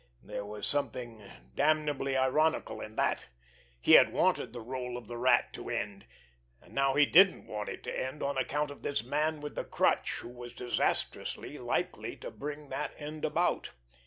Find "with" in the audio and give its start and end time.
9.41-9.53